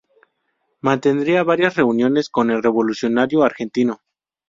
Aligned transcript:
Mantendría 0.81 1.43
varias 1.43 1.75
reuniones 1.75 2.31
con 2.31 2.49
el 2.49 2.63
revolucionario 2.63 3.43
argentino. 3.43 4.01